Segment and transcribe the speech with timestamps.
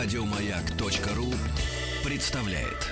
[0.00, 1.26] Радиомаяк.ру
[2.08, 2.86] представляет.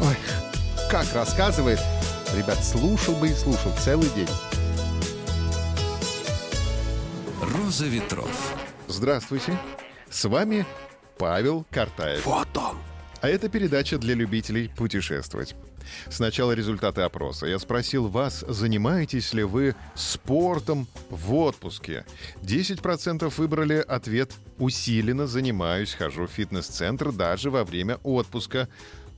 [0.00, 0.16] Ой,
[0.90, 1.78] как рассказывает.
[2.34, 4.30] Ребят, слушал бы и слушал целый день.
[7.42, 8.54] Роза ветров.
[8.88, 9.58] Здравствуйте.
[10.08, 10.64] С вами
[11.18, 12.24] Павел Картаев.
[12.24, 12.78] Вот он.
[13.26, 15.56] А это передача для любителей путешествовать.
[16.08, 17.46] Сначала результаты опроса.
[17.46, 22.06] Я спросил вас, занимаетесь ли вы спортом в отпуске.
[22.42, 28.68] 10% выбрали ответ «усиленно занимаюсь, хожу в фитнес-центр даже во время отпуска».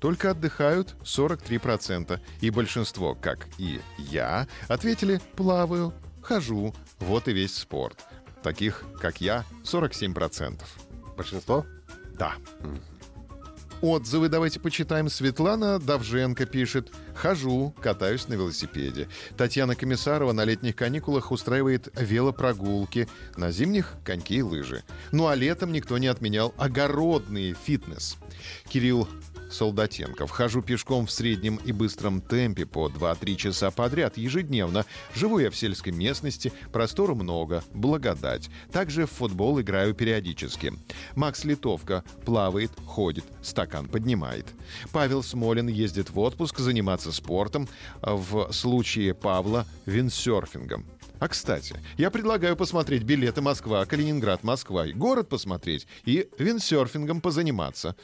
[0.00, 2.18] Только отдыхают 43%.
[2.40, 8.06] И большинство, как и я, ответили «плаваю, хожу, вот и весь спорт».
[8.42, 10.62] Таких, как я, 47%.
[11.14, 11.66] Большинство?
[12.18, 12.36] Да.
[13.80, 15.08] Отзывы давайте почитаем.
[15.08, 16.90] Светлана Давженко пишет.
[17.14, 19.08] Хожу, катаюсь на велосипеде.
[19.36, 23.08] Татьяна Комиссарова на летних каникулах устраивает велопрогулки.
[23.36, 24.82] На зимних— коньки и лыжи.
[25.12, 28.16] Ну а летом никто не отменял огородный фитнес.
[28.68, 29.08] Кирилл
[29.50, 30.30] Солдатенков.
[30.30, 34.84] Хожу пешком в среднем и быстром темпе по 2-3 часа подряд ежедневно.
[35.14, 38.50] Живу я в сельской местности, простору много, благодать.
[38.72, 40.72] Также в футбол играю периодически.
[41.16, 44.46] Макс Литовка плавает, ходит, стакан поднимает.
[44.92, 47.68] Павел Смолин ездит в отпуск заниматься спортом,
[48.02, 50.86] в случае Павла– виндсерфингом.
[51.18, 57.96] А кстати, я предлагаю посмотреть билеты Москва, Калининград, Москва, и город посмотреть и виндсерфингом позаниматься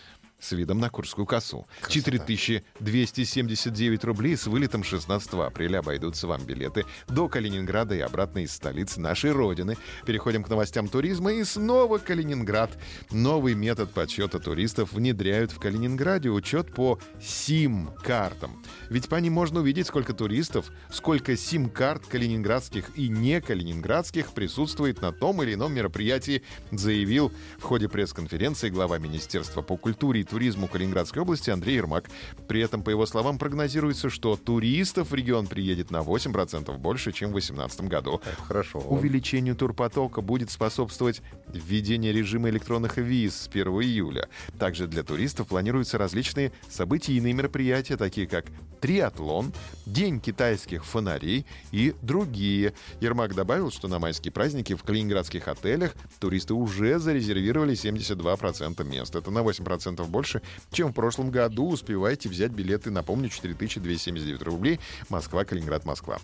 [0.45, 1.67] с видом на Курскую косу.
[1.89, 9.01] 4279 рублей с вылетом 16 апреля обойдутся вам билеты до Калининграда и обратно из столицы
[9.01, 9.77] нашей Родины.
[10.05, 12.71] Переходим к новостям туризма и снова Калининград.
[13.11, 18.63] Новый метод подсчета туристов внедряют в Калининграде учет по сим-картам.
[18.91, 25.13] Ведь по ним можно увидеть, сколько туристов, сколько сим-карт калининградских и не калининградских присутствует на
[25.13, 31.23] том или ином мероприятии, заявил в ходе пресс-конференции глава Министерства по культуре и туризму Калининградской
[31.23, 32.11] области Андрей Ермак.
[32.49, 37.29] При этом, по его словам, прогнозируется, что туристов в регион приедет на 8% больше, чем
[37.29, 38.21] в 2018 году.
[38.49, 38.81] Хорошо.
[38.81, 44.29] Увеличению турпотока будет способствовать введение режима электронных виз с 1 июля.
[44.59, 48.47] Также для туристов планируются различные событийные мероприятия, такие как
[48.81, 49.55] триатлон,
[49.87, 52.75] День китайских фонарей и другие.
[53.01, 59.15] Ермак добавил, что на майские праздники в калининградских отелях туристы уже зарезервировали 72% мест.
[59.15, 61.69] Это на 8% больше, чем в прошлом году.
[61.69, 64.79] Успевайте взять билеты, напомню, 4279 рублей.
[65.09, 66.19] Москва, Калининград, Москва.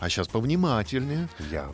[0.00, 1.28] А сейчас повнимательнее.
[1.52, 1.72] Я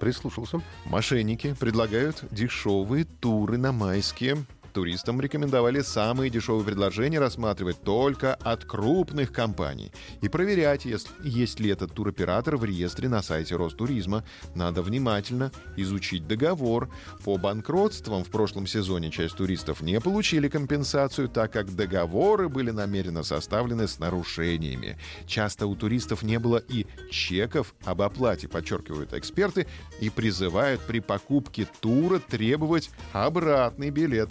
[0.00, 0.60] прислушался.
[0.84, 4.44] Мошенники предлагают дешевые туры на майские.
[4.74, 11.70] Туристам рекомендовали самые дешевые предложения рассматривать только от крупных компаний и проверять, есть, есть ли
[11.70, 14.24] этот туроператор в реестре на сайте Ростуризма.
[14.56, 16.90] Надо внимательно изучить договор.
[17.24, 23.22] По банкротствам в прошлом сезоне часть туристов не получили компенсацию, так как договоры были намеренно
[23.22, 24.98] составлены с нарушениями.
[25.24, 29.68] Часто у туристов не было и чеков об оплате, подчеркивают эксперты,
[30.00, 34.30] и призывают при покупке тура требовать обратный билет.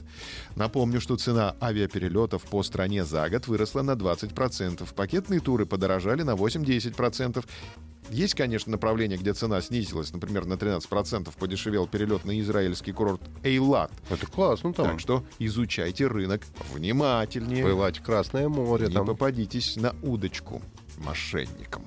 [0.56, 4.94] Напомню, что цена авиаперелетов по стране за год выросла на 20%.
[4.94, 7.44] Пакетные туры подорожали на 8-10%.
[8.10, 13.92] Есть, конечно, направления, где цена снизилась, например, на 13% подешевел перелет на израильский курорт Эйлат.
[14.10, 14.88] Это классно там.
[14.88, 16.42] Так что изучайте рынок
[16.74, 17.64] внимательнее.
[17.64, 18.88] Бывать в Красное море.
[18.88, 19.06] Не там.
[19.06, 20.62] попадитесь на удочку
[20.98, 21.86] мошенникам.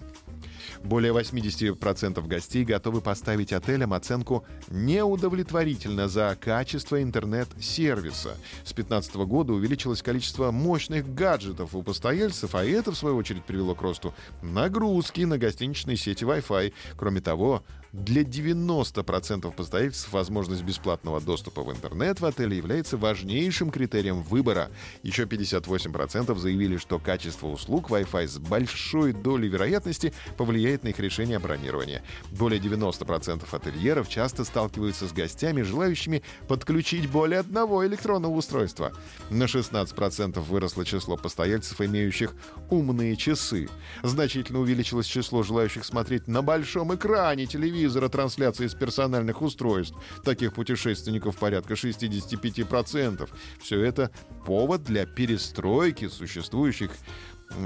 [0.82, 8.36] Более 80% гостей готовы поставить отелям оценку неудовлетворительно за качество интернет-сервиса.
[8.64, 13.74] С 2015 года увеличилось количество мощных гаджетов у постояльцев, а это, в свою очередь, привело
[13.74, 16.72] к росту нагрузки на гостиничные сети Wi-Fi.
[16.96, 17.62] Кроме того,
[17.96, 24.70] для 90% постояльцев возможность бесплатного доступа в интернет в отеле является важнейшим критерием выбора.
[25.02, 31.38] Еще 58% заявили, что качество услуг Wi-Fi с большой долей вероятности повлияет на их решение
[31.38, 32.02] о бронировании.
[32.32, 38.92] Более 90% ательеров часто сталкиваются с гостями, желающими подключить более одного электронного устройства.
[39.30, 42.34] На 16% выросло число постояльцев, имеющих
[42.68, 43.70] умные часы.
[44.02, 49.96] Значительно увеличилось число желающих смотреть на большом экране телевизора трансляции с персональных устройств.
[50.24, 53.28] Таких путешественников порядка 65%.
[53.60, 54.10] Все это
[54.44, 56.90] повод для перестройки существующих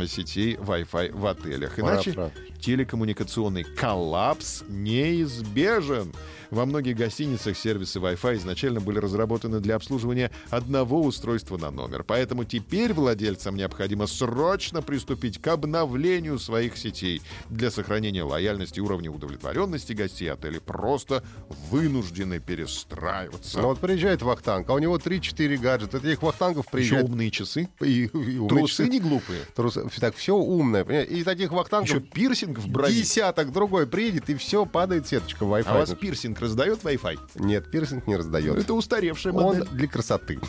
[0.07, 1.79] сетей Wi-Fi в отелях.
[1.79, 2.31] Иначе пора.
[2.61, 6.13] телекоммуникационный коллапс неизбежен.
[6.51, 12.03] Во многих гостиницах сервисы Wi-Fi изначально были разработаны для обслуживания одного устройства на номер.
[12.03, 17.23] Поэтому теперь владельцам необходимо срочно приступить к обновлению своих сетей.
[17.51, 21.23] Для сохранения лояльности и уровня удовлетворенности гостей отели просто
[21.71, 23.61] вынуждены перестраиваться.
[23.61, 25.99] Ну вот приезжает Вахтанг, а у него 3-4 гаджета.
[25.99, 27.05] Этих Вахтангов Еще приезжает...
[27.05, 27.69] умные часы.
[27.81, 28.89] И, и умные Трусы часы.
[28.89, 29.41] не глупые.
[29.55, 29.70] Трусы.
[30.01, 30.85] Так все умное.
[30.85, 31.15] понимаете?
[31.15, 32.93] И таких Вахтангов Еще пирсинг в брови.
[32.93, 35.65] десяток другой приедет, и все, падает сеточка Wi-Fi.
[35.67, 37.19] А у вас пирсинг раздает Wi-Fi?
[37.37, 38.57] Нет, пирсинг не раздает.
[38.59, 39.69] Это устаревшая Он модель.
[39.73, 40.39] для красоты.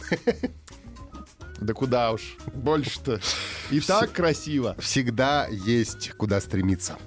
[1.60, 2.38] Да куда уж.
[2.56, 3.22] Больше-то.
[3.70, 4.76] И так красиво.
[4.80, 6.98] Всегда есть куда стремиться.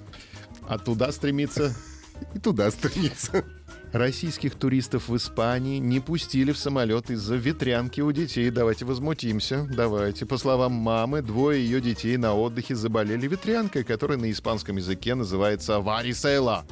[0.69, 1.75] А туда стремиться.
[2.35, 3.45] И туда стремиться.
[3.95, 8.51] Российских туристов в Испании не пустили в самолет из-за ветрянки у детей.
[8.51, 9.69] Давайте возмутимся.
[9.73, 10.27] Давайте.
[10.27, 15.79] По словам мамы, двое ее детей на отдыхе заболели ветрянкой, которая на испанском языке называется
[15.79, 16.65] варисейла.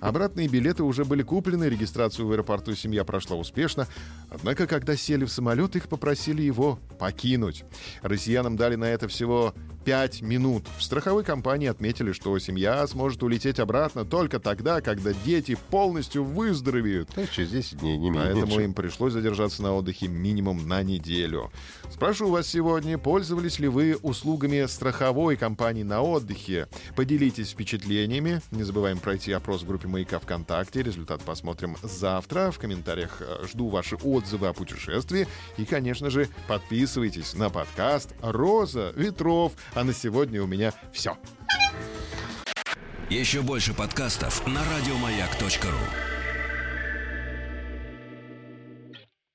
[0.00, 3.86] Обратные билеты уже были куплены, регистрацию в аэропорту семья прошла успешно.
[4.28, 7.62] Однако, когда сели в самолет, их попросили его покинуть.
[8.02, 10.66] Россиянам дали на это всего 5 минут.
[10.78, 17.10] В страховой компании отметили, что семья сможет улететь обратно только тогда, когда дети полностью выздоровеют.
[17.10, 18.32] То есть через 10 дней, не менее.
[18.34, 21.50] Поэтому им пришлось задержаться на отдыхе минимум на неделю.
[21.92, 26.68] Спрошу вас сегодня, пользовались ли вы услугами страховой компании на отдыхе?
[26.96, 28.40] Поделитесь впечатлениями.
[28.50, 30.82] Не забываем пройти опрос в группе «Маяка ВКонтакте».
[30.82, 32.50] Результат посмотрим завтра.
[32.50, 35.28] В комментариях э, жду ваши отзывы о путешествии.
[35.56, 39.52] И, конечно же, подписывайтесь на подкаст «Роза ветров».
[39.74, 41.16] А на сегодня у меня все.
[43.10, 46.13] Еще больше подкастов на радиомаяк.ру.